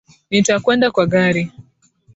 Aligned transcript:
Nitakwenda 0.29 0.87
kwa 0.95 1.05
gari 1.13 1.43